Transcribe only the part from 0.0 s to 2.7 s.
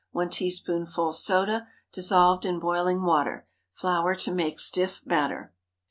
1 teaspoonful soda, dissolved in